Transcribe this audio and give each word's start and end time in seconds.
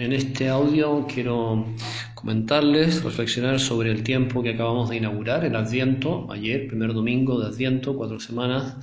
En 0.00 0.14
este 0.14 0.48
audio 0.48 1.06
quiero 1.06 1.66
comentarles, 2.14 3.04
reflexionar 3.04 3.60
sobre 3.60 3.90
el 3.90 4.02
tiempo 4.02 4.42
que 4.42 4.54
acabamos 4.54 4.88
de 4.88 4.96
inaugurar, 4.96 5.44
el 5.44 5.54
Adviento, 5.54 6.26
ayer, 6.32 6.68
primer 6.68 6.94
domingo 6.94 7.38
de 7.38 7.48
Adviento, 7.48 7.94
cuatro 7.94 8.18
semanas 8.18 8.76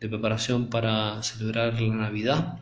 de 0.00 0.08
preparación 0.08 0.70
para 0.70 1.22
celebrar 1.22 1.78
la 1.82 1.94
Navidad. 1.94 2.60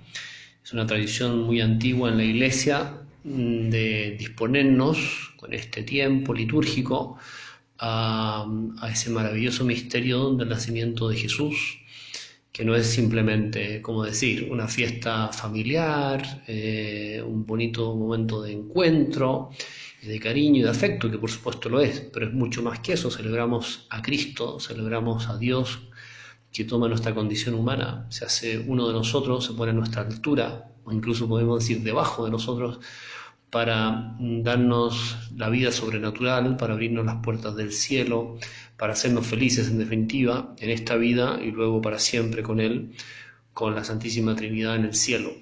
Es 0.65 0.73
una 0.73 0.85
tradición 0.85 1.45
muy 1.45 1.61
antigua 1.61 2.09
en 2.09 2.17
la 2.17 2.25
Iglesia 2.25 2.93
mm, 3.23 3.71
de 3.71 4.17
disponernos 4.19 5.35
con 5.37 5.55
este 5.55 5.85
tiempo 5.85 6.35
litúrgico 6.35 7.19
a, 7.79 8.45
a 8.81 8.91
ese 8.91 9.11
maravilloso 9.11 9.65
misterio 9.65 10.35
del 10.35 10.49
nacimiento 10.49 11.09
de 11.09 11.19
Jesús 11.19 11.82
que 12.53 12.65
no 12.65 12.75
es 12.77 12.87
simplemente, 12.87 13.81
como 13.81 14.05
decir, 14.05 14.49
una 14.51 14.69
fiesta 14.69 15.29
familiar, 15.33 16.43
eh, 16.47 17.23
un 17.27 17.47
bonito 17.47 17.95
momento 17.97 18.43
de 18.43 18.53
encuentro, 18.53 19.51
de 20.03 20.21
cariño 20.21 20.61
y 20.61 20.63
de 20.63 20.71
afecto, 20.71 21.11
que 21.11 21.19
por 21.19 21.31
supuesto 21.31 21.69
lo 21.69 21.81
es, 21.81 22.01
pero 22.13 22.27
es 22.27 22.35
mucho 22.35 22.63
más 22.63 22.81
que 22.81 22.93
eso, 22.93 23.11
celebramos 23.11 23.87
a 23.91 24.03
Cristo, 24.03 24.61
celebramos 24.61 25.29
a 25.29 25.39
Dios 25.39 25.81
que 26.53 26.65
toma 26.65 26.89
nuestra 26.89 27.15
condición 27.15 27.55
humana, 27.55 28.07
se 28.11 28.27
hace 28.27 28.59
uno 28.59 28.87
de 28.89 28.93
nosotros, 28.93 29.47
se 29.47 29.55
pone 29.55 29.71
a 29.71 29.75
nuestra 29.75 30.03
altura, 30.03 30.69
o 30.85 30.93
incluso 30.93 31.29
podemos 31.29 31.61
decir 31.61 31.83
debajo 31.83 32.25
de 32.27 32.31
nosotros, 32.31 32.81
para 33.53 34.17
darnos 34.19 35.29
la 35.37 35.51
vida 35.51 35.73
sobrenatural, 35.73 36.57
para 36.57 36.73
abrirnos 36.73 37.05
las 37.05 37.17
puertas 37.17 37.55
del 37.55 37.71
cielo, 37.71 38.39
para 38.79 38.95
hacernos 38.95 39.27
felices 39.27 39.69
en 39.69 39.77
definitiva 39.77 40.57
en 40.59 40.71
esta 40.71 40.97
vida 40.97 41.39
y 41.39 41.51
luego 41.51 41.83
para 41.83 41.99
siempre 41.99 42.43
con 42.43 42.61
Él, 42.61 42.95
con 43.53 43.75
la 43.75 43.85
Santísima 43.85 44.35
Trinidad 44.35 44.77
en 44.77 44.87
el 44.87 44.95
cielo. 44.95 45.35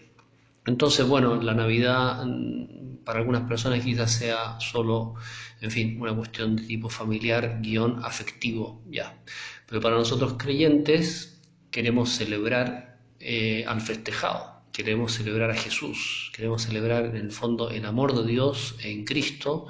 Entonces, 0.67 1.07
bueno, 1.07 1.41
la 1.41 1.55
Navidad 1.55 2.25
mm, 2.27 3.05
para 3.05 3.21
algunas 3.21 3.49
personas 3.49 3.85
quizás 3.85 4.11
sea 4.11 4.59
solo, 4.59 5.15
en 5.61 5.71
fin, 5.71 6.01
una 6.01 6.13
cuestión 6.13 6.57
de 6.57 6.65
tipo 6.65 6.89
familiar, 6.89 7.61
guion 7.63 8.05
afectivo, 8.05 8.83
ya. 8.91 9.23
Pero 9.69 9.81
para 9.81 9.95
nosotros 9.95 10.35
creyentes 10.37 11.41
queremos 11.71 12.11
celebrar 12.11 12.99
eh, 13.21 13.65
al 13.69 13.81
festejado, 13.81 14.60
queremos 14.83 15.13
celebrar 15.13 15.51
a 15.51 15.55
Jesús, 15.55 16.33
queremos 16.35 16.63
celebrar 16.63 17.05
en 17.05 17.17
el 17.17 17.33
fondo 17.33 17.69
el 17.69 17.85
amor 17.85 18.17
de 18.17 18.27
Dios 18.27 18.77
en 18.83 19.05
Cristo 19.05 19.67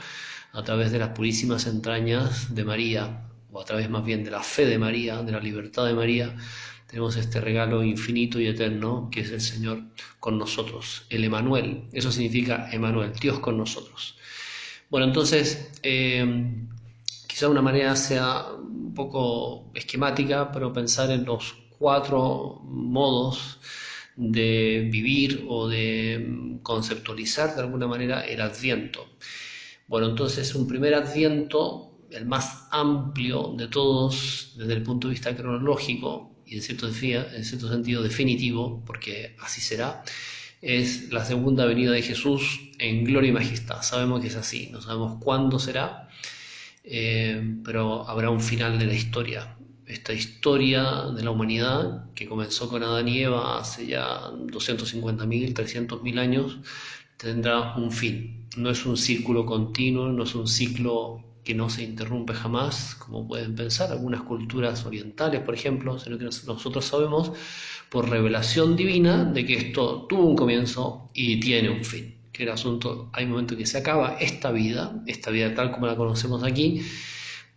a 0.53 0.63
través 0.63 0.93
de 0.93 1.01
las 1.01 1.09
purísimas 1.09 1.67
entrañas 1.67 2.55
de 2.55 2.65
María, 2.65 3.27
o 3.51 3.61
a 3.61 3.65
través 3.65 3.91
más 3.91 4.05
bien 4.05 4.23
de 4.23 4.31
la 4.31 4.45
fe 4.45 4.67
de 4.67 4.79
María, 4.79 5.21
de 5.25 5.33
la 5.33 5.41
libertad 5.41 5.85
de 5.85 5.95
María, 5.95 6.37
tenemos 6.87 7.17
este 7.17 7.41
regalo 7.41 7.83
infinito 7.83 8.39
y 8.39 8.47
eterno 8.47 9.09
que 9.11 9.23
es 9.23 9.33
el 9.33 9.41
Señor 9.41 9.83
con 10.21 10.39
nosotros, 10.39 11.07
el 11.11 11.25
Emanuel. 11.25 11.89
Eso 11.93 12.13
significa 12.13 12.69
Emanuel, 12.71 13.13
Dios 13.21 13.41
con 13.41 13.57
nosotros. 13.57 14.17
Bueno, 14.91 15.07
entonces, 15.07 15.73
eh, 15.83 16.55
quizá 17.27 17.49
una 17.49 17.63
manera 17.63 17.97
sea 17.97 18.47
un 18.53 18.95
poco 18.95 19.73
esquemática, 19.75 20.53
pero 20.53 20.73
pensar 20.73 21.11
en 21.11 21.25
los 21.25 21.57
cuatro 21.79 22.61
modos 22.63 23.59
de 24.17 24.89
vivir 24.91 25.45
o 25.49 25.69
de 25.69 26.59
conceptualizar 26.63 27.55
de 27.55 27.63
alguna 27.63 27.87
manera 27.87 28.21
el 28.27 28.41
adviento. 28.41 29.09
Bueno, 29.87 30.09
entonces 30.11 30.55
un 30.55 30.67
primer 30.67 30.95
adviento 30.95 31.91
el 32.11 32.27
más 32.27 32.67
amplio 32.71 33.55
de 33.57 33.69
todos 33.69 34.53
desde 34.57 34.75
el 34.75 34.83
punto 34.83 35.09
de 35.09 35.13
vista 35.13 35.35
cronológico 35.35 36.35
y 36.45 36.57
en 36.57 36.63
cierto, 36.63 36.89
en 36.89 37.45
cierto 37.45 37.69
sentido 37.69 38.03
definitivo, 38.03 38.83
porque 38.85 39.37
así 39.41 39.61
será, 39.61 40.03
es 40.61 41.13
la 41.13 41.25
segunda 41.25 41.65
venida 41.65 41.93
de 41.93 42.03
Jesús 42.03 42.71
en 42.79 43.05
gloria 43.05 43.31
y 43.31 43.33
majestad. 43.33 43.83
Sabemos 43.83 44.21
que 44.21 44.27
es 44.27 44.37
así, 44.37 44.69
no 44.73 44.83
sabemos 44.83 45.19
cuándo 45.23 45.59
será, 45.59 46.09
eh, 46.83 47.41
pero 47.65 48.09
habrá 48.09 48.31
un 48.31 48.41
final 48.41 48.79
de 48.79 48.87
la 48.87 48.95
historia. 48.95 49.57
Esta 49.91 50.13
historia 50.13 51.07
de 51.17 51.25
la 51.25 51.33
humanidad 51.33 52.15
que 52.15 52.29
comenzó 52.29 52.69
con 52.69 52.85
Adán 52.85 53.09
y 53.09 53.23
Eva 53.23 53.59
hace 53.59 53.89
ya 53.89 54.31
250.000, 54.31 55.53
300.000 55.53 56.19
años, 56.21 56.59
tendrá 57.17 57.75
un 57.75 57.91
fin. 57.91 58.47
No 58.57 58.71
es 58.71 58.87
un 58.87 58.97
círculo 58.97 59.45
continuo, 59.45 60.07
no 60.13 60.23
es 60.23 60.35
un 60.37 60.47
ciclo 60.47 61.25
que 61.43 61.57
no 61.57 61.69
se 61.69 61.83
interrumpe 61.83 62.35
jamás, 62.35 62.95
como 62.95 63.27
pueden 63.27 63.57
pensar 63.57 63.91
algunas 63.91 64.23
culturas 64.23 64.87
orientales, 64.87 65.41
por 65.41 65.55
ejemplo, 65.55 65.99
sino 65.99 66.19
que 66.19 66.25
nosotros 66.25 66.85
sabemos 66.85 67.33
por 67.89 68.09
revelación 68.09 68.77
divina 68.77 69.25
de 69.25 69.45
que 69.45 69.55
esto 69.55 70.07
tuvo 70.09 70.25
un 70.25 70.37
comienzo 70.37 71.11
y 71.15 71.41
tiene 71.41 71.69
un 71.69 71.85
fin. 71.85 72.15
Que 72.31 72.45
el 72.45 72.51
asunto, 72.51 73.11
hay 73.13 73.25
un 73.25 73.33
momento 73.33 73.57
que 73.57 73.67
se 73.67 73.79
acaba 73.79 74.19
esta 74.21 74.53
vida, 74.53 75.03
esta 75.09 75.33
vida 75.33 75.53
tal 75.53 75.73
como 75.73 75.89
la 75.89 75.97
conocemos 75.97 76.45
aquí, 76.45 76.81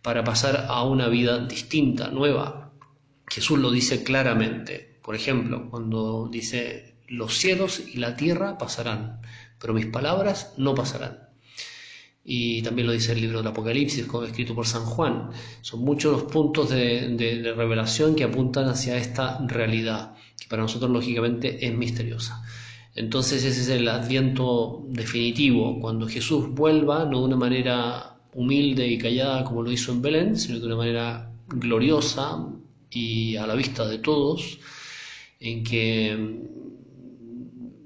para 0.04 0.22
pasar 0.22 0.66
a 0.68 0.84
una 0.84 1.08
vida 1.08 1.44
distinta, 1.44 2.08
nueva. 2.10 2.70
Jesús 3.26 3.58
lo 3.58 3.72
dice 3.72 4.04
claramente. 4.04 5.00
Por 5.02 5.16
ejemplo, 5.16 5.68
cuando 5.70 6.28
dice, 6.30 6.94
los 7.08 7.36
cielos 7.36 7.82
y 7.92 7.96
la 7.96 8.14
tierra 8.14 8.56
pasarán, 8.56 9.22
pero 9.58 9.74
mis 9.74 9.86
palabras 9.86 10.54
no 10.56 10.76
pasarán 10.76 11.24
y 12.24 12.62
también 12.62 12.86
lo 12.86 12.94
dice 12.94 13.12
el 13.12 13.20
libro 13.20 13.38
del 13.38 13.48
Apocalipsis, 13.48 14.06
escrito 14.26 14.54
por 14.54 14.66
San 14.66 14.84
Juan. 14.84 15.30
Son 15.60 15.80
muchos 15.80 16.12
los 16.12 16.22
puntos 16.32 16.70
de, 16.70 17.52
revelación 17.54 18.14
que 18.14 18.24
apuntan 18.24 18.66
hacia 18.66 18.96
esta 18.96 19.38
realidad, 19.46 20.14
que 20.40 20.48
para 20.48 20.62
nosotros 20.62 20.90
lógicamente 20.90 21.66
es 21.66 21.74
misteriosa. 21.76 22.42
Entonces 22.94 23.44
ese 23.44 23.60
es 23.60 23.68
el 23.68 23.88
adviento 23.88 24.84
definitivo, 24.88 25.80
cuando 25.80 26.08
Jesús 26.08 26.48
vuelva, 26.48 27.04
no 27.04 27.18
de 27.20 27.24
una 27.26 27.36
manera 27.36 28.13
humilde 28.34 28.86
y 28.86 28.98
callada 28.98 29.44
como 29.44 29.62
lo 29.62 29.72
hizo 29.72 29.92
en 29.92 30.02
Belén, 30.02 30.36
sino 30.36 30.58
de 30.58 30.66
una 30.66 30.76
manera 30.76 31.32
gloriosa 31.48 32.46
y 32.90 33.36
a 33.36 33.46
la 33.46 33.54
vista 33.54 33.86
de 33.86 33.98
todos, 33.98 34.58
en 35.40 35.64
que 35.64 36.40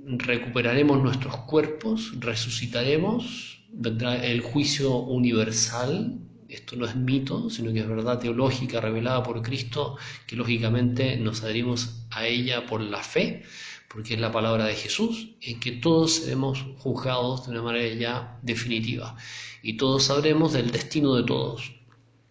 recuperaremos 0.05 1.03
nuestros 1.03 1.37
cuerpos, 1.39 2.13
resucitaremos 2.19 3.59
vendrá 3.73 4.25
el 4.25 4.41
juicio 4.41 4.97
universal, 4.97 6.19
esto 6.49 6.77
no 6.77 6.87
es 6.87 6.97
mito, 6.97 7.51
sino 7.51 7.73
que 7.73 7.81
es 7.81 7.89
verdad 7.89 8.19
teológica 8.19 8.81
revelada 8.81 9.23
por 9.23 9.43
Cristo, 9.43 9.97
que 10.27 10.37
lógicamente 10.37 11.17
nos 11.17 11.43
adherimos 11.43 12.07
a 12.11 12.27
ella 12.27 12.67
por 12.67 12.81
la 12.81 13.03
fe, 13.03 13.43
porque 13.89 14.15
es 14.15 14.21
la 14.21 14.31
palabra 14.31 14.67
de 14.67 14.75
Jesús, 14.75 15.31
en 15.41 15.61
que 15.61 15.73
todos 15.73 16.13
seremos 16.13 16.65
juzgados 16.79 17.47
de 17.47 17.53
una 17.53 17.63
manera 17.63 17.95
ya 17.95 18.39
definitiva 18.43 19.17
y 19.63 19.77
todos 19.77 20.05
sabremos 20.05 20.53
del 20.53 20.71
destino 20.71 21.15
de 21.15 21.25
todos. 21.25 21.73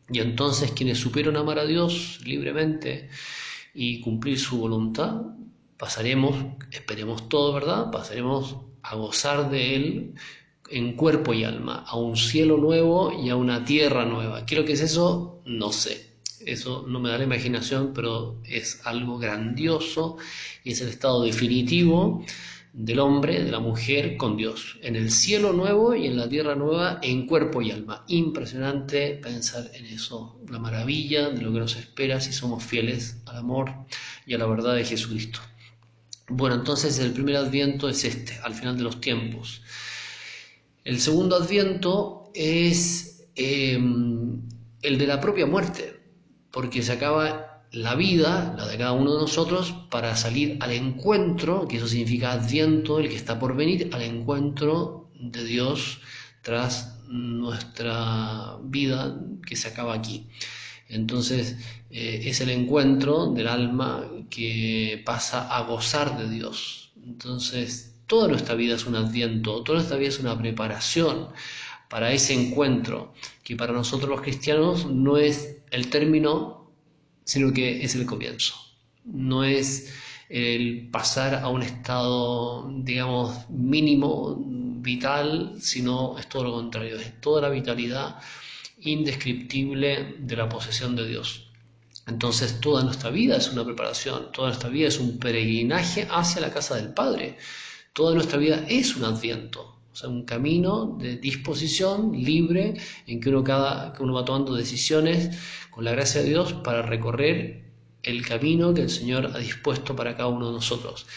Y 0.09 0.19
entonces 0.19 0.71
quienes 0.71 0.99
supieron 0.99 1.35
amar 1.35 1.59
a 1.59 1.65
Dios 1.65 2.21
libremente 2.23 3.09
y 3.73 4.01
cumplir 4.01 4.39
su 4.39 4.57
voluntad, 4.57 5.21
pasaremos, 5.77 6.35
esperemos 6.71 7.27
todo, 7.27 7.53
¿verdad? 7.53 7.91
Pasaremos 7.91 8.55
a 8.83 8.95
gozar 8.95 9.49
de 9.49 9.75
Él 9.75 10.13
en 10.69 10.95
cuerpo 10.95 11.33
y 11.33 11.43
alma, 11.43 11.83
a 11.87 11.97
un 11.97 12.15
cielo 12.15 12.57
nuevo 12.57 13.11
y 13.11 13.29
a 13.29 13.35
una 13.35 13.65
tierra 13.65 14.05
nueva. 14.05 14.45
¿Qué 14.45 14.55
es 14.55 14.61
lo 14.61 14.65
que 14.65 14.73
es 14.73 14.81
eso? 14.81 15.41
No 15.45 15.71
sé. 15.71 16.06
Eso 16.47 16.85
no 16.87 16.99
me 16.99 17.09
da 17.09 17.17
la 17.17 17.25
imaginación, 17.25 17.91
pero 17.93 18.41
es 18.45 18.81
algo 18.85 19.17
grandioso 19.17 20.17
y 20.63 20.71
es 20.71 20.81
el 20.81 20.89
estado 20.89 21.23
definitivo 21.23 22.23
del 22.73 22.99
hombre, 22.99 23.43
de 23.43 23.51
la 23.51 23.59
mujer 23.59 24.17
con 24.17 24.37
Dios, 24.37 24.77
en 24.83 24.95
el 24.95 25.11
cielo 25.11 25.51
nuevo 25.51 25.95
y 25.95 26.05
en 26.05 26.15
la 26.15 26.29
tierra 26.29 26.55
nueva, 26.55 26.99
en 27.01 27.25
cuerpo 27.25 27.61
y 27.61 27.71
alma. 27.71 28.05
Impresionante 28.07 29.15
pensar 29.15 29.69
en 29.73 29.85
eso, 29.85 30.39
la 30.49 30.59
maravilla 30.59 31.29
de 31.29 31.41
lo 31.41 31.51
que 31.51 31.59
nos 31.59 31.75
espera 31.75 32.21
si 32.21 32.31
somos 32.31 32.63
fieles 32.63 33.17
al 33.25 33.37
amor 33.37 33.73
y 34.25 34.35
a 34.35 34.37
la 34.37 34.45
verdad 34.45 34.75
de 34.75 34.85
Jesucristo. 34.85 35.39
Bueno, 36.29 36.55
entonces 36.55 36.99
el 36.99 37.13
primer 37.13 37.37
adviento 37.37 37.89
es 37.89 38.03
este, 38.03 38.37
al 38.43 38.53
final 38.53 38.77
de 38.77 38.83
los 38.83 39.01
tiempos. 39.01 39.63
El 40.83 40.99
segundo 40.99 41.35
adviento 41.35 42.31
es 42.35 43.25
em, 43.35 44.41
el 44.81 44.97
de 44.97 45.07
la 45.07 45.19
propia 45.19 45.45
muerte, 45.45 45.96
porque 46.51 46.81
se 46.81 46.93
acaba 46.93 47.63
la 47.71 47.95
vida, 47.95 48.55
la 48.57 48.67
de 48.67 48.77
cada 48.77 48.93
uno 48.93 49.15
de 49.15 49.21
nosotros, 49.21 49.73
para 49.89 50.15
salir 50.15 50.57
al 50.61 50.71
encuentro, 50.71 51.67
que 51.67 51.77
eso 51.77 51.87
significa 51.87 52.33
adviento, 52.33 52.99
el 52.99 53.09
que 53.09 53.15
está 53.15 53.39
por 53.39 53.55
venir, 53.55 53.89
al 53.93 54.01
encuentro 54.01 55.09
de 55.19 55.43
Dios 55.43 55.99
tras 56.41 56.99
nuestra 57.07 58.57
vida 58.63 59.19
que 59.45 59.55
se 59.55 59.67
acaba 59.67 59.93
aquí. 59.93 60.27
Entonces 60.89 61.57
eh, 61.89 62.21
es 62.25 62.39
el 62.41 62.49
encuentro 62.49 63.33
del 63.33 63.47
alma 63.47 64.05
que 64.29 65.01
pasa 65.05 65.55
a 65.55 65.61
gozar 65.63 66.17
de 66.17 66.29
Dios. 66.29 66.91
Entonces 67.03 67.97
Toda 68.07 68.29
nuestra 68.29 68.55
vida 68.55 68.75
es 68.75 68.85
un 68.85 68.95
adviento, 68.95 69.63
toda 69.63 69.79
nuestra 69.79 69.97
vida 69.97 70.07
es 70.07 70.19
una 70.19 70.37
preparación 70.37 71.27
para 71.89 72.11
ese 72.11 72.33
encuentro, 72.33 73.13
que 73.43 73.55
para 73.55 73.73
nosotros 73.73 74.09
los 74.09 74.21
cristianos 74.21 74.85
no 74.85 75.17
es 75.17 75.57
el 75.71 75.89
término, 75.89 76.69
sino 77.23 77.53
que 77.53 77.83
es 77.83 77.95
el 77.95 78.05
comienzo. 78.05 78.55
No 79.05 79.43
es 79.43 79.93
el 80.29 80.89
pasar 80.91 81.35
a 81.35 81.47
un 81.47 81.63
estado, 81.63 82.69
digamos, 82.69 83.49
mínimo 83.49 84.35
vital, 84.81 85.55
sino 85.59 86.17
es 86.17 86.27
todo 86.27 86.43
lo 86.43 86.53
contrario, 86.53 86.97
es 86.97 87.19
toda 87.21 87.41
la 87.41 87.49
vitalidad 87.49 88.19
indescriptible 88.81 90.15
de 90.19 90.35
la 90.35 90.49
posesión 90.49 90.95
de 90.95 91.07
Dios. 91.07 91.49
Entonces 92.07 92.61
toda 92.61 92.83
nuestra 92.83 93.09
vida 93.09 93.37
es 93.37 93.49
una 93.51 93.65
preparación, 93.65 94.31
toda 94.31 94.49
nuestra 94.49 94.69
vida 94.69 94.87
es 94.87 94.99
un 94.99 95.19
peregrinaje 95.19 96.07
hacia 96.09 96.41
la 96.41 96.53
casa 96.53 96.75
del 96.75 96.93
Padre, 96.93 97.37
toda 97.93 98.13
nuestra 98.13 98.37
vida 98.37 98.65
es 98.69 98.95
un 98.95 99.03
adviento, 99.03 99.76
sea, 99.97 100.09
un 100.09 100.23
camino 100.23 100.97
de 100.99 101.17
disposición 101.17 102.11
libre 102.11 102.75
en 103.07 103.19
que 103.19 103.29
uno, 103.29 103.43
cada, 103.43 103.93
que 103.93 104.03
uno 104.03 104.13
va 104.13 104.25
tomando 104.25 104.55
decisiones 104.55 105.37
con 105.71 105.83
la 105.85 105.91
gracia 105.91 106.21
de 106.21 106.29
Dios 106.29 106.53
para 106.53 106.81
recorrer 106.81 107.65
el 108.03 108.25
camino 108.25 108.73
que 108.73 108.81
el 108.81 108.89
Señor 108.89 109.31
ha 109.33 109.39
dispuesto 109.39 109.95
para 109.95 110.15
cada 110.15 110.29
uno 110.29 110.47
de 110.47 110.53
nosotros. 110.53 111.07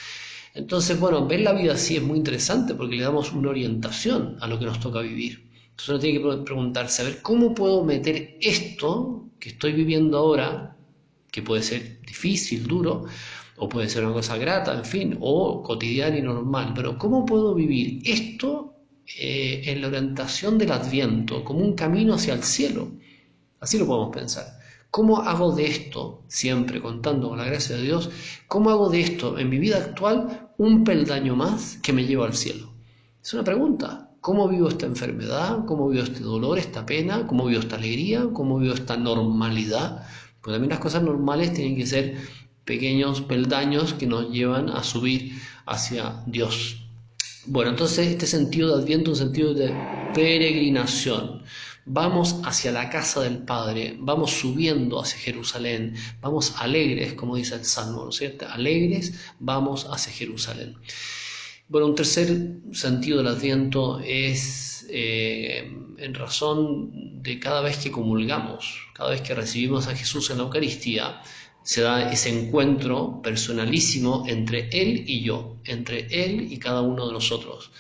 Entonces, 0.55 0.99
bueno, 0.99 1.27
ver 1.27 1.41
la 1.41 1.53
vida 1.53 1.75
así 1.75 1.97
es 1.97 2.03
muy 2.03 2.19
interesante 2.19 2.75
porque 2.75 2.97
le 2.97 3.05
damos 3.05 3.33
una 3.33 3.51
orientación 3.51 4.37
a 4.41 4.49
lo 4.49 4.59
que 4.59 4.65
nos 4.65 4.81
toca 4.81 5.01
vivir. 5.01 5.49
Entonces 5.71 5.89
uno 5.89 5.99
tiene 5.99 6.19
que 6.19 6.45
preguntarse, 6.45 7.03
a 7.03 7.05
ver, 7.05 7.23
¿cómo 7.23 7.55
puedo 7.55 7.85
meter 7.85 8.37
esto 8.41 9.29
que 9.39 9.51
estoy 9.51 9.73
viviendo 9.73 10.19
ahora, 10.19 10.77
que 11.31 11.43
puede 11.43 11.63
ser 11.63 12.01
difícil, 12.03 12.67
duro, 12.67 13.05
o 13.61 13.69
puede 13.69 13.91
ser 13.91 14.05
una 14.05 14.15
cosa 14.15 14.39
grata, 14.39 14.75
en 14.75 14.85
fin, 14.87 15.19
o 15.21 15.63
cotidiana 15.63 16.17
y 16.17 16.23
normal, 16.23 16.73
pero 16.75 16.97
¿cómo 16.97 17.27
puedo 17.27 17.55
vivir 17.55 18.01
esto 18.07 18.75
eh, 19.19 19.63
en 19.67 19.83
la 19.83 19.89
orientación 19.89 20.57
del 20.57 20.73
adviento, 20.73 21.45
como 21.45 21.61
un 21.61 21.75
camino 21.75 22.15
hacia 22.15 22.33
el 22.33 22.43
cielo? 22.43 22.89
Así 23.61 23.79
lo 23.79 23.87
podemos 23.87 24.17
pensar. 24.17 24.47
¿Cómo 24.91 25.19
hago 25.19 25.55
de 25.55 25.67
esto, 25.67 26.25
siempre 26.27 26.81
contando 26.81 27.29
con 27.29 27.39
la 27.39 27.45
gracia 27.45 27.77
de 27.77 27.83
Dios, 27.83 28.09
cómo 28.49 28.71
hago 28.71 28.89
de 28.89 29.03
esto 29.03 29.39
en 29.39 29.51
mi 29.51 29.59
vida 29.59 29.77
actual 29.77 30.49
un 30.57 30.83
peldaño 30.83 31.37
más 31.37 31.79
que 31.83 31.93
me 31.93 32.07
lleva 32.07 32.27
al 32.27 32.35
cielo? 32.35 32.73
Es 33.23 33.35
una 33.35 33.45
pregunta. 33.45 34.11
¿Cómo 34.23 34.49
vivo 34.49 34.69
esta 34.69 34.87
enfermedad? 34.87 35.67
¿Cómo 35.67 35.89
vivo 35.89 36.03
este 36.03 36.21
dolor, 36.21 36.59
esta 36.59 36.87
pena? 36.87 37.27
¿Cómo 37.27 37.47
vivo 37.47 37.61
esta 37.61 37.77
alegría? 37.77 38.27
¿Cómo 38.33 38.59
vivo 38.59 38.73
esta 38.73 38.97
normalidad? 38.97 40.03
Pues 40.41 40.55
también 40.55 40.71
las 40.71 40.81
cosas 40.81 41.03
normales 41.03 41.53
tienen 41.53 41.77
que 41.77 41.87
ser 41.87 42.17
pequeños 42.65 43.21
peldaños 43.23 43.95
que 43.95 44.07
nos 44.07 44.31
llevan 44.31 44.69
a 44.71 44.83
subir 44.83 45.41
hacia 45.67 46.23
Dios. 46.27 46.81
Bueno, 47.47 47.71
entonces 47.71 48.09
este 48.09 48.27
sentido 48.27 48.77
de 48.77 48.83
Adviento 48.83 49.13
es 49.13 49.21
un 49.21 49.27
sentido 49.27 49.55
de 49.55 49.75
peregrinación. 50.15 51.43
Vamos 51.87 52.37
hacia 52.45 52.71
la 52.71 52.91
casa 52.91 53.23
del 53.23 53.39
Padre, 53.39 53.97
vamos 53.99 54.33
subiendo 54.33 55.01
hacia 55.01 55.19
Jerusalén, 55.19 55.95
vamos 56.21 56.55
alegres, 56.59 57.15
como 57.15 57.37
dice 57.37 57.55
el 57.55 57.65
Salmo, 57.65 58.05
¿no 58.05 58.11
es 58.11 58.17
cierto? 58.17 58.47
Alegres, 58.47 59.15
vamos 59.39 59.87
hacia 59.91 60.13
Jerusalén. 60.13 60.77
Bueno, 61.69 61.87
un 61.87 61.95
tercer 61.95 62.59
sentido 62.73 63.19
del 63.19 63.29
Adviento 63.29 64.01
es 64.01 64.87
eh, 64.91 65.73
en 65.99 66.15
razón 66.15 67.23
de 67.23 67.39
cada 67.39 67.61
vez 67.61 67.79
que 67.79 67.91
comulgamos, 67.91 68.89
cada 68.95 69.11
vez 69.11 69.23
que 69.23 69.35
recibimos 69.35 69.87
a 69.87 69.97
Jesús 69.97 70.31
en 70.31 70.39
la 70.39 70.45
Eucaristía, 70.45 71.23
se 71.63 71.83
da 71.83 72.11
ese 72.13 72.31
encuentro 72.31 73.21
personalísimo 73.23 74.25
entre 74.27 74.69
Él 74.71 75.05
y 75.07 75.23
yo, 75.23 75.57
entre 75.65 76.07
Él 76.11 76.53
y 76.53 76.59
cada 76.59 76.83
uno 76.83 77.07
de 77.07 77.13
nosotros. 77.13 77.71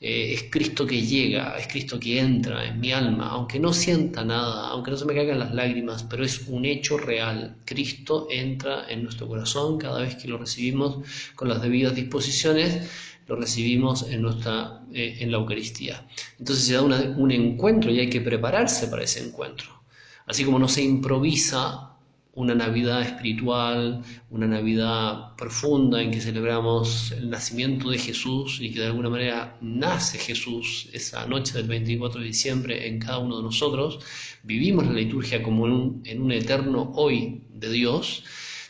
Eh, 0.00 0.32
es 0.34 0.44
Cristo 0.48 0.86
que 0.86 1.02
llega, 1.02 1.58
es 1.58 1.66
Cristo 1.66 1.98
que 1.98 2.20
entra 2.20 2.64
en 2.66 2.78
mi 2.78 2.92
alma, 2.92 3.30
aunque 3.30 3.58
no 3.58 3.72
sienta 3.72 4.24
nada, 4.24 4.68
aunque 4.68 4.92
no 4.92 4.96
se 4.96 5.04
me 5.04 5.14
caigan 5.14 5.40
las 5.40 5.52
lágrimas, 5.52 6.04
pero 6.04 6.24
es 6.24 6.46
un 6.46 6.64
hecho 6.64 6.96
real. 6.98 7.56
Cristo 7.64 8.28
entra 8.30 8.88
en 8.88 9.02
nuestro 9.02 9.26
corazón 9.26 9.76
cada 9.78 10.00
vez 10.00 10.14
que 10.14 10.28
lo 10.28 10.38
recibimos 10.38 10.98
con 11.34 11.48
las 11.48 11.60
debidas 11.60 11.96
disposiciones, 11.96 12.88
lo 13.26 13.36
recibimos 13.36 14.04
en, 14.08 14.22
nuestra, 14.22 14.82
eh, 14.94 15.16
en 15.20 15.32
la 15.32 15.38
Eucaristía. 15.38 16.06
Entonces 16.38 16.66
se 16.66 16.74
da 16.74 16.82
un 16.82 17.30
encuentro 17.32 17.90
y 17.90 17.98
hay 17.98 18.08
que 18.08 18.20
prepararse 18.20 18.86
para 18.86 19.02
ese 19.02 19.26
encuentro. 19.26 19.82
Así 20.26 20.44
como 20.44 20.58
no 20.60 20.68
se 20.68 20.82
improvisa 20.82 21.97
una 22.38 22.54
Navidad 22.54 23.02
espiritual, 23.02 24.04
una 24.30 24.46
Navidad 24.46 25.34
profunda 25.36 26.00
en 26.00 26.12
que 26.12 26.20
celebramos 26.20 27.10
el 27.10 27.30
nacimiento 27.30 27.90
de 27.90 27.98
Jesús 27.98 28.60
y 28.60 28.72
que 28.72 28.78
de 28.78 28.86
alguna 28.86 29.10
manera 29.10 29.58
nace 29.60 30.18
Jesús 30.18 30.88
esa 30.92 31.26
noche 31.26 31.54
del 31.54 31.66
24 31.66 32.20
de 32.20 32.26
diciembre 32.26 32.86
en 32.86 33.00
cada 33.00 33.18
uno 33.18 33.38
de 33.38 33.42
nosotros, 33.42 33.98
vivimos 34.44 34.86
la 34.86 34.92
liturgia 34.92 35.42
como 35.42 35.66
en 35.66 35.72
un, 35.72 36.02
en 36.04 36.22
un 36.22 36.30
eterno 36.30 36.92
hoy 36.94 37.42
de 37.52 37.70
Dios, 37.72 38.22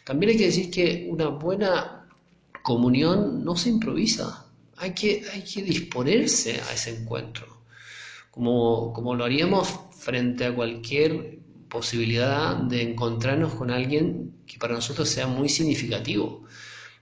también 0.02 0.32
hay 0.32 0.38
que 0.38 0.46
decir 0.46 0.70
que 0.70 1.06
una 1.10 1.28
buena 1.28 2.08
comunión 2.62 3.44
no 3.44 3.54
se 3.54 3.68
improvisa, 3.68 4.46
hay 4.78 4.94
que, 4.94 5.24
hay 5.30 5.42
que 5.42 5.62
disponerse 5.62 6.58
a 6.62 6.72
ese 6.72 6.96
encuentro, 6.98 7.46
como, 8.30 8.94
como 8.94 9.14
lo 9.14 9.26
haríamos 9.26 9.68
frente 9.90 10.46
a 10.46 10.54
cualquier 10.54 11.38
posibilidad 11.68 12.56
de 12.56 12.82
encontrarnos 12.82 13.54
con 13.54 13.70
alguien 13.70 14.32
que 14.46 14.58
para 14.58 14.74
nosotros 14.74 15.08
sea 15.08 15.26
muy 15.26 15.48
significativo. 15.48 16.44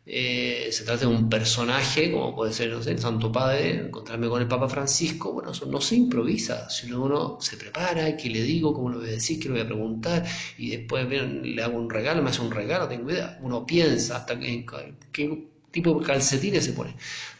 Eh, 0.08 0.68
se 0.70 0.84
trata 0.84 1.00
de 1.00 1.06
un 1.08 1.28
personaje, 1.28 2.12
como 2.12 2.34
puede 2.36 2.52
ser 2.52 2.70
el 2.70 2.98
Santo 3.00 3.32
Padre, 3.32 3.86
encontrarme 3.86 4.28
con 4.28 4.40
el 4.40 4.46
Papa 4.46 4.68
Francisco, 4.68 5.32
bueno, 5.32 5.50
eso 5.50 5.66
no 5.66 5.80
se 5.80 5.96
improvisa, 5.96 6.70
sino 6.70 7.02
uno 7.02 7.38
se 7.40 7.56
prepara, 7.56 8.16
qué 8.16 8.30
le 8.30 8.42
digo, 8.42 8.72
cómo 8.72 8.88
lo 8.88 8.98
voy 8.98 9.08
a 9.08 9.12
decir, 9.12 9.40
qué 9.40 9.48
le 9.48 9.54
voy 9.54 9.62
a 9.62 9.66
preguntar, 9.66 10.24
y 10.58 10.70
después 10.70 11.08
le 11.08 11.60
hago 11.60 11.76
un 11.76 11.90
regalo, 11.90 12.22
me 12.22 12.30
hace 12.30 12.40
un 12.40 12.52
regalo, 12.52 12.86
tengo 12.86 13.10
idea, 13.10 13.36
uno 13.42 13.66
piensa 13.66 14.18
hasta 14.18 14.38
qué 14.38 15.48
tipo 15.72 15.98
de 15.98 16.06
calcetines 16.06 16.64
se 16.64 16.72
pone. 16.72 16.94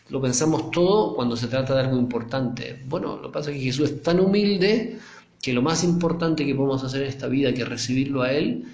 Lo 0.08 0.20
pensamos 0.20 0.72
todo 0.72 1.14
cuando 1.14 1.36
se 1.36 1.46
trata 1.46 1.74
de 1.74 1.80
algo 1.82 1.96
importante. 1.96 2.80
Bueno, 2.86 3.16
lo 3.16 3.28
que 3.28 3.32
pasa 3.32 3.50
es 3.50 3.56
que 3.56 3.62
Jesús 3.62 3.90
es 3.90 4.02
tan 4.02 4.20
humilde 4.20 4.98
que 5.40 5.52
lo 5.52 5.62
más 5.62 5.84
importante 5.84 6.44
que 6.44 6.54
podemos 6.54 6.82
hacer 6.84 7.02
en 7.02 7.08
esta 7.08 7.28
vida, 7.28 7.54
que 7.54 7.64
recibirlo 7.64 8.22
a 8.22 8.32
Él, 8.32 8.64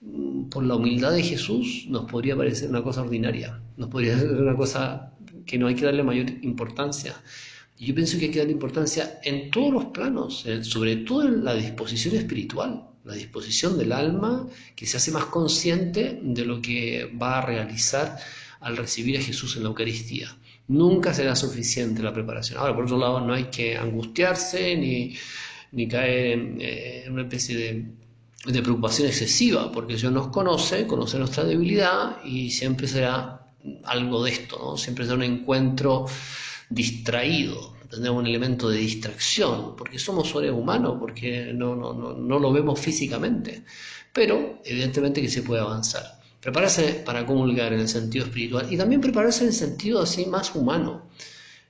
mm, 0.00 0.44
por 0.48 0.64
la 0.64 0.76
humildad 0.76 1.12
de 1.12 1.22
Jesús, 1.22 1.86
nos 1.88 2.10
podría 2.10 2.36
parecer 2.36 2.70
una 2.70 2.82
cosa 2.82 3.02
ordinaria, 3.02 3.60
nos 3.76 3.88
podría 3.90 4.18
ser 4.18 4.30
una 4.30 4.56
cosa 4.56 5.12
que 5.46 5.58
no 5.58 5.66
hay 5.66 5.74
que 5.74 5.84
darle 5.84 6.02
mayor 6.02 6.30
importancia. 6.42 7.14
Y 7.76 7.86
yo 7.86 7.94
pienso 7.94 8.18
que 8.18 8.26
hay 8.26 8.30
que 8.30 8.38
darle 8.38 8.52
importancia 8.52 9.20
en 9.24 9.50
todos 9.50 9.72
los 9.72 9.84
planos, 9.86 10.46
sobre 10.62 10.96
todo 10.96 11.26
en 11.26 11.44
la 11.44 11.54
disposición 11.54 12.14
espiritual, 12.14 12.84
la 13.04 13.14
disposición 13.14 13.76
del 13.76 13.92
alma 13.92 14.48
que 14.74 14.86
se 14.86 14.96
hace 14.96 15.10
más 15.10 15.26
consciente 15.26 16.20
de 16.22 16.44
lo 16.44 16.62
que 16.62 17.10
va 17.20 17.38
a 17.38 17.46
realizar 17.46 18.16
al 18.60 18.76
recibir 18.76 19.18
a 19.18 19.22
Jesús 19.22 19.56
en 19.56 19.64
la 19.64 19.68
Eucaristía. 19.68 20.34
Nunca 20.68 21.12
será 21.12 21.36
suficiente 21.36 22.02
la 22.02 22.14
preparación. 22.14 22.58
Ahora, 22.58 22.74
por 22.74 22.84
otro 22.84 22.98
lado, 22.98 23.20
no 23.20 23.34
hay 23.34 23.44
que 23.44 23.76
angustiarse 23.76 24.76
ni 24.76 25.14
ni 25.74 25.88
caer 25.88 26.38
en, 26.38 27.12
una 27.12 27.22
especie 27.22 27.56
de, 28.46 28.62
preocupación 28.62 29.08
excesiva, 29.08 29.72
porque 29.72 29.96
Dios 29.96 30.12
nos 30.12 30.28
conoce, 30.28 30.86
conoce 30.86 31.18
nuestra 31.18 31.44
debilidad 31.44 32.22
y 32.24 32.50
siempre 32.50 32.86
será 32.86 33.46
algo 33.84 34.24
de 34.24 34.30
esto, 34.30 34.76
siempre 34.76 35.04
será 35.04 35.16
un 35.16 35.22
encuentro 35.24 36.06
distraído, 36.70 37.74
tendremos 37.90 38.20
un 38.20 38.26
elemento 38.26 38.68
de 38.68 38.78
distracción, 38.78 39.74
porque 39.76 39.98
somos 39.98 40.28
seres 40.30 40.52
humanos, 40.52 40.96
porque 41.00 41.52
no, 41.54 41.74
no, 41.74 41.92
no, 41.92 42.14
no 42.14 42.38
lo 42.38 42.52
vemos 42.52 42.78
físicamente, 42.78 43.64
pero 44.12 44.60
evidentemente 44.64 45.22
que 45.22 45.28
se 45.28 45.42
puede 45.42 45.62
avanzar. 45.62 46.20
Prepararse 46.40 47.02
para 47.06 47.24
comulgar 47.24 47.72
en 47.72 47.80
el 47.80 47.88
sentido 47.88 48.26
espiritual 48.26 48.70
y 48.70 48.76
también 48.76 49.00
prepararse 49.00 49.44
en 49.44 49.48
el 49.48 49.54
sentido 49.54 50.02
así 50.02 50.26
más 50.26 50.54
humano. 50.54 51.08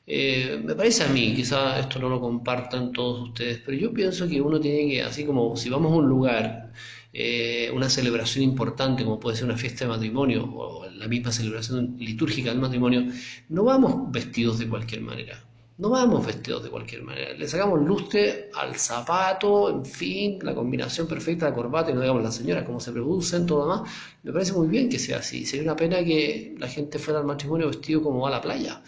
Eh, 0.06 0.60
me 0.62 0.74
parece 0.74 1.04
a 1.04 1.08
mí, 1.08 1.34
quizá 1.34 1.78
esto 1.78 1.98
no 1.98 2.08
lo 2.10 2.20
compartan 2.20 2.92
todos 2.92 3.28
ustedes, 3.28 3.60
pero 3.64 3.76
yo 3.78 3.92
pienso 3.92 4.28
que 4.28 4.40
uno 4.40 4.60
tiene 4.60 4.90
que, 4.90 5.02
así 5.02 5.24
como 5.24 5.56
si 5.56 5.70
vamos 5.70 5.92
a 5.92 5.96
un 5.96 6.06
lugar, 6.08 6.72
eh, 7.12 7.70
una 7.74 7.88
celebración 7.88 8.44
importante 8.44 9.04
como 9.04 9.18
puede 9.18 9.36
ser 9.36 9.46
una 9.46 9.56
fiesta 9.56 9.84
de 9.84 9.90
matrimonio 9.90 10.44
o 10.44 10.86
la 10.90 11.08
misma 11.08 11.32
celebración 11.32 11.96
litúrgica 11.98 12.50
del 12.50 12.60
matrimonio, 12.60 13.06
no 13.48 13.64
vamos 13.64 14.12
vestidos 14.12 14.58
de 14.58 14.68
cualquier 14.68 15.00
manera. 15.00 15.42
No 15.76 15.90
vamos 15.90 16.24
vestidos 16.24 16.62
de 16.62 16.70
cualquier 16.70 17.02
manera. 17.02 17.32
Le 17.32 17.48
sacamos 17.48 17.80
lustre 17.80 18.48
al 18.54 18.76
zapato, 18.76 19.68
en 19.70 19.84
fin, 19.84 20.38
la 20.42 20.54
combinación 20.54 21.08
perfecta 21.08 21.46
de 21.46 21.52
corbata 21.52 21.90
y 21.90 21.94
no 21.94 22.00
digamos 22.00 22.22
las 22.22 22.36
señoras 22.36 22.64
cómo 22.64 22.78
se 22.78 22.92
producen, 22.92 23.44
todo 23.44 23.66
lo 23.66 23.74
demás. 23.74 23.90
Me 24.22 24.32
parece 24.32 24.52
muy 24.52 24.68
bien 24.68 24.88
que 24.88 25.00
sea 25.00 25.18
así. 25.18 25.44
Sería 25.44 25.64
una 25.64 25.74
pena 25.74 26.04
que 26.04 26.54
la 26.58 26.68
gente 26.68 27.00
fuera 27.00 27.18
al 27.18 27.26
matrimonio 27.26 27.66
vestido 27.66 28.02
como 28.02 28.20
va 28.20 28.28
a 28.28 28.32
la 28.32 28.40
playa. 28.40 28.82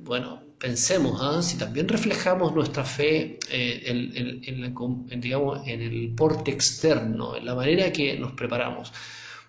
Bueno, 0.00 0.40
pensemos, 0.58 1.20
¿ah? 1.20 1.42
si 1.42 1.58
también 1.58 1.88
reflejamos 1.88 2.54
nuestra 2.54 2.84
fe 2.84 3.38
eh, 3.50 3.82
en, 3.86 5.20
digamos, 5.20 5.66
en 5.66 5.82
el 5.82 6.14
porte 6.14 6.50
externo, 6.52 7.36
en 7.36 7.44
la 7.44 7.54
manera 7.54 7.92
que 7.92 8.18
nos 8.18 8.32
preparamos. 8.32 8.92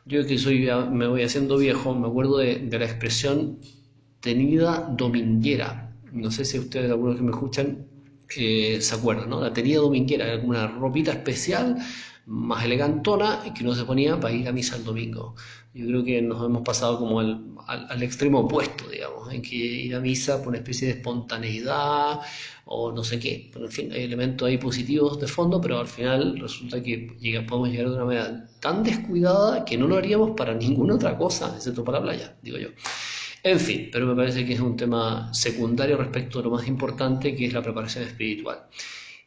Yo 0.06 0.25
que 0.25 0.38
soy, 0.39 0.68
me 0.91 1.08
voy 1.08 1.22
haciendo 1.22 1.58
viejo, 1.58 1.94
me 1.94 2.08
acuerdo 2.08 2.38
de, 2.38 2.68
la 2.72 2.86
expresión 2.86 3.60
tenida 4.22 4.89
dominguera. 4.98 5.96
No 6.12 6.32
sé 6.32 6.46
si 6.46 6.58
ustedes, 6.58 6.89
algunos 6.89 7.18
que 7.18 7.22
me 7.22 7.32
escuchan, 7.32 7.86
eh, 8.36 8.79
se 8.82 8.96
acuerdan, 8.96 9.29
¿no? 9.29 9.41
La 9.41 9.53
tenida 9.53 9.79
dominguera, 9.79 10.39
una 10.44 10.68
ropita 10.68 11.12
especial 11.12 11.77
más 12.25 12.63
elegantona 12.63 13.44
que 13.56 13.63
uno 13.63 13.74
se 13.74 13.86
ponía 13.86 14.20
para 14.20 14.34
ir 14.34 14.48
a 14.48 14.51
misa 14.51 14.75
el 14.75 14.84
domingo. 14.84 15.36
Yo 15.74 15.86
creo 15.88 16.03
que 16.03 16.22
nos 16.22 16.44
hemos 16.46 16.63
pasado 16.63 17.00
como 17.00 17.22
al, 17.69 18.03
extremo 18.03 18.39
opuesto, 18.39 18.89
digamos, 18.89 19.31
en 19.31 19.41
que 19.41 19.55
ir 19.55 19.95
a 19.95 19.99
misa 19.99 20.39
por 20.39 20.49
una 20.49 20.57
especie 20.57 20.88
de 20.88 20.93
espontaneidad 20.95 22.19
o 22.65 22.91
no 22.91 23.03
sé 23.03 23.19
qué. 23.19 23.49
Pero 23.53 23.65
en 23.65 23.71
fin, 23.71 23.91
hay 23.91 24.03
elementos 24.03 24.47
ahí 24.47 24.57
positivos 24.57 25.19
de 25.19 25.27
fondo, 25.27 25.61
pero 25.61 25.79
al 25.79 25.88
final 25.88 26.39
resulta 26.39 26.81
que 26.81 27.15
podemos 27.47 27.69
llegar 27.69 27.89
de 27.89 27.95
una 27.95 28.05
manera 28.05 28.47
tan 28.59 28.83
descuidada 28.83 29.63
que 29.65 29.77
no 29.77 29.88
lo 29.88 29.97
haríamos 29.97 30.31
para 30.35 30.53
ninguna 30.53 30.95
otra 30.95 31.17
cosa, 31.17 31.53
excepto 31.55 31.83
para 31.83 31.99
la 31.99 32.05
playa, 32.05 32.35
digo 32.41 32.57
yo. 32.57 32.69
En 33.43 33.59
fin, 33.59 33.89
pero 33.91 34.05
me 34.05 34.15
parece 34.15 34.45
que 34.45 34.53
es 34.53 34.59
un 34.59 34.75
tema 34.75 35.33
secundario 35.33 35.95
respecto 35.97 36.39
a 36.39 36.43
lo 36.43 36.49
más 36.51 36.67
importante 36.67 37.35
que 37.35 37.45
es 37.45 37.53
la 37.53 37.61
preparación 37.61 38.03
espiritual. 38.03 38.65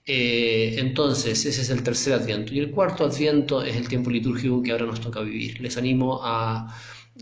Eh, 0.04 0.75
entonces, 0.78 1.46
ese 1.46 1.62
es 1.62 1.70
el 1.70 1.82
tercer 1.82 2.14
adviento. 2.14 2.52
Y 2.52 2.58
el 2.58 2.70
cuarto 2.70 3.04
adviento 3.04 3.62
es 3.62 3.76
el 3.76 3.88
tiempo 3.88 4.11
litúrgico 4.11 4.62
que 4.62 4.72
ahora 4.72 4.87
nos 4.87 5.00
toca 5.00 5.20
vivir. 5.20 5.61
Les 5.61 5.76
animo 5.76 6.20
a 6.22 6.76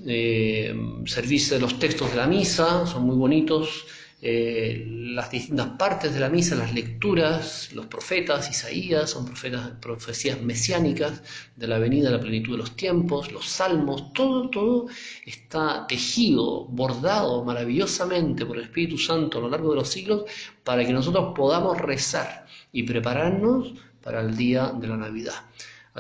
eh, 0.07 0.75
servirse 1.07 1.55
de 1.55 1.61
los 1.61 1.79
textos 1.79 2.11
de 2.11 2.17
la 2.17 2.27
misa, 2.27 2.87
son 2.87 3.05
muy 3.05 3.17
bonitos. 3.17 3.87
Eh, 4.23 4.85
las 4.87 5.31
distintas 5.31 5.69
partes 5.79 6.13
de 6.13 6.21
la 6.21 6.29
misa, 6.29 6.55
las 6.55 6.75
lecturas, 6.75 7.73
los 7.73 7.87
profetas, 7.87 8.51
Isaías, 8.51 9.09
son 9.09 9.25
profetas, 9.25 9.71
profecías 9.81 10.43
mesiánicas 10.43 11.23
de 11.57 11.67
la 11.67 11.79
venida 11.79 12.11
de 12.11 12.17
la 12.17 12.21
plenitud 12.21 12.53
de 12.53 12.59
los 12.59 12.77
tiempos, 12.77 13.33
los 13.33 13.49
salmos, 13.49 14.13
todo, 14.13 14.51
todo 14.51 14.89
está 15.25 15.87
tejido, 15.87 16.67
bordado 16.67 17.43
maravillosamente 17.45 18.45
por 18.45 18.59
el 18.59 18.65
Espíritu 18.65 18.99
Santo 18.99 19.39
a 19.39 19.41
lo 19.41 19.49
largo 19.49 19.71
de 19.71 19.77
los 19.77 19.89
siglos 19.89 20.25
para 20.65 20.85
que 20.85 20.93
nosotros 20.93 21.33
podamos 21.35 21.79
rezar 21.79 22.47
y 22.73 22.83
prepararnos 22.83 23.73
para 24.03 24.21
el 24.21 24.37
día 24.37 24.71
de 24.79 24.87
la 24.87 24.99
Navidad. 24.99 25.47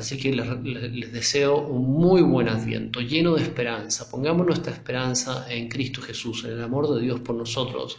Así 0.00 0.16
que 0.16 0.32
les, 0.32 1.12
deseo 1.12 1.58
un 1.58 1.92
muy 1.92 2.22
buen 2.22 2.48
adviento, 2.48 3.02
lleno 3.02 3.34
de 3.34 3.42
esperanza. 3.42 4.10
Pongamos 4.10 4.46
nuestra 4.46 4.72
esperanza 4.72 5.46
en 5.52 5.68
Cristo 5.68 6.00
Jesús, 6.00 6.44
en 6.44 6.52
el 6.52 6.62
amor 6.62 6.94
de 6.94 7.02
Dios 7.02 7.20
por 7.20 7.36
nosotros. 7.36 7.98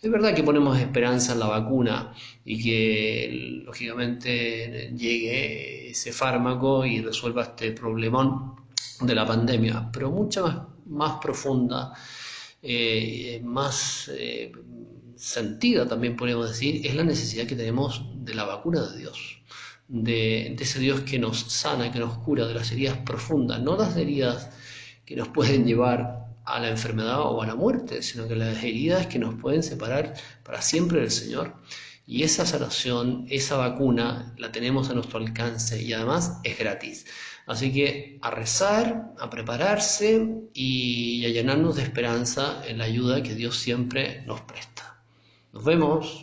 Es 0.00 0.10
verdad 0.10 0.34
que 0.34 0.42
ponemos 0.42 0.78
esperanza 0.78 1.34
en 1.34 1.40
la 1.40 1.48
vacuna 1.48 2.14
y 2.46 2.62
que 2.62 3.62
lógicamente 3.66 4.90
llegue 4.96 5.90
ese 5.90 6.12
fármaco 6.12 6.86
y 6.86 7.02
resuelva 7.02 7.42
este 7.42 7.72
problemón 7.72 8.56
de 9.02 9.14
la 9.14 9.26
pandemia, 9.26 9.90
pero 9.92 10.10
mucha 10.10 10.66
más, 10.86 11.18
profunda, 11.20 11.92
eh, 12.62 13.38
más 13.44 14.10
eh, 14.14 14.50
sentida 15.14 15.86
también 15.86 16.16
podemos 16.16 16.48
decir, 16.48 16.86
es 16.86 16.94
la 16.94 17.04
necesidad 17.04 17.46
que 17.46 17.56
tenemos 17.56 18.02
de 18.14 18.34
la 18.34 18.44
vacuna 18.44 18.80
de 18.88 18.98
Dios 18.98 19.43
de, 19.88 20.56
ese 20.58 20.80
Dios 20.80 21.00
que 21.00 21.18
nos 21.18 21.40
sana, 21.52 21.92
que 21.92 21.98
nos 21.98 22.18
cura 22.18 22.46
de 22.46 22.54
las 22.54 22.70
heridas 22.72 22.98
profundas, 22.98 23.60
no 23.60 23.76
las 23.76 23.96
heridas 23.96 24.50
que 25.04 25.16
nos 25.16 25.28
pueden 25.28 25.66
llevar 25.66 26.26
a 26.44 26.60
la 26.60 26.68
enfermedad 26.68 27.20
o 27.20 27.42
a 27.42 27.46
la 27.46 27.54
muerte, 27.54 28.02
sino 28.02 28.28
que 28.28 28.36
las 28.36 28.62
heridas 28.62 29.06
que 29.06 29.18
nos 29.18 29.34
pueden 29.34 29.62
separar 29.62 30.14
para 30.42 30.62
siempre 30.62 31.00
del 31.00 31.10
Señor. 31.10 31.54
Y 32.06 32.22
esa 32.22 32.44
sanación, 32.44 33.26
esa 33.30 33.56
vacuna, 33.56 34.34
la 34.36 34.52
tenemos 34.52 34.90
a 34.90 34.94
nuestro 34.94 35.18
alcance 35.18 35.82
y 35.82 35.94
además 35.94 36.38
es 36.44 36.58
gratis. 36.58 37.06
Así 37.46 37.72
que 37.72 38.18
a 38.20 38.30
rezar, 38.30 39.14
a 39.18 39.30
prepararse 39.30 40.44
y 40.52 41.24
a 41.24 41.30
llenarnos 41.30 41.76
de 41.76 41.82
esperanza 41.82 42.62
en 42.66 42.78
la 42.78 42.84
ayuda 42.84 43.22
que 43.22 43.34
Dios 43.34 43.56
siempre 43.56 44.22
nos 44.26 44.42
presta. 44.42 45.02
Nos 45.52 45.64
vemos. 45.64 46.20